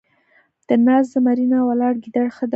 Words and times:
ـ 0.35 0.67
د 0.67 0.69
ناست 0.85 1.11
زمري 1.13 1.45
نه، 1.51 1.59
ولاړ 1.69 1.93
ګيدړ 2.03 2.27
ښه 2.35 2.45
دی. 2.47 2.49